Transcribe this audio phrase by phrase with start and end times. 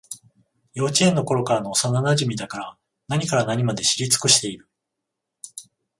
[0.73, 4.67] 幼稚園のころからの幼なじみだから、何から何まで知り尽くしている